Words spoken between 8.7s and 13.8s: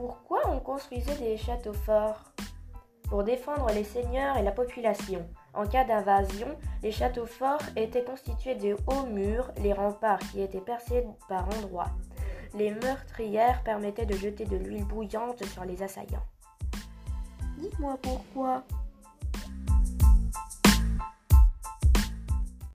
hauts murs, les remparts qui étaient percés par endroits. Les meurtrières